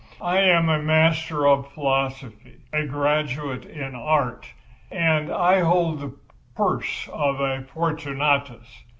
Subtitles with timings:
[0.23, 4.47] "I am a master of philosophy, a graduate in art,
[4.89, 6.15] and I hold the
[6.55, 8.65] purse of a Fortunatus.